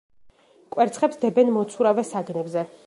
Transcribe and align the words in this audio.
კვერცხებს 0.75 1.21
დებენ 1.27 1.53
მოცურავე 1.59 2.09
საგნებზე. 2.15 2.71